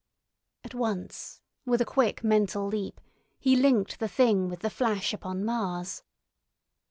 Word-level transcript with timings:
At 0.63 0.73
once, 0.73 1.41
with 1.63 1.79
a 1.79 1.85
quick 1.85 2.23
mental 2.23 2.65
leap, 2.65 2.99
he 3.39 3.55
linked 3.55 3.99
the 3.99 4.07
Thing 4.07 4.49
with 4.49 4.61
the 4.61 4.71
flash 4.71 5.13
upon 5.13 5.45
Mars. 5.45 6.01